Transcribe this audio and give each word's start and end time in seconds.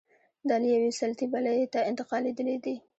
دا 0.47 0.55
له 0.61 0.67
یوې 0.75 0.91
سلطې 0.99 1.25
بلې 1.33 1.65
ته 1.73 1.79
انتقالېدل 1.89 2.47
دي. 2.65 2.75